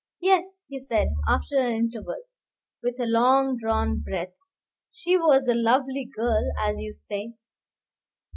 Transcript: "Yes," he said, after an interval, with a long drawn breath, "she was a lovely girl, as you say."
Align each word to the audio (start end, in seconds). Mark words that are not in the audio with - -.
"Yes," 0.23 0.63
he 0.67 0.79
said, 0.79 1.09
after 1.27 1.59
an 1.59 1.73
interval, 1.75 2.23
with 2.81 2.99
a 2.99 3.05
long 3.05 3.55
drawn 3.55 3.99
breath, 3.99 4.33
"she 4.91 5.15
was 5.15 5.47
a 5.47 5.53
lovely 5.53 6.05
girl, 6.05 6.49
as 6.57 6.79
you 6.79 6.91
say." 6.91 7.35